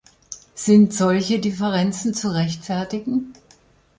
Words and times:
Sind 0.55 0.95
solche 0.95 1.37
Differenzen 1.37 2.15
zu 2.15 2.33
rechtfertigen? 2.33 3.33